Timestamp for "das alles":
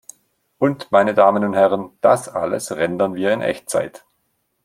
2.01-2.71